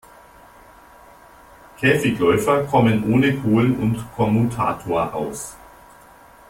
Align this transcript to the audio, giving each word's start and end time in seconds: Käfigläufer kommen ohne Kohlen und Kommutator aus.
Käfigläufer 1.77 2.63
kommen 2.63 3.03
ohne 3.13 3.35
Kohlen 3.37 3.77
und 3.77 4.03
Kommutator 4.15 5.13
aus. 5.13 5.55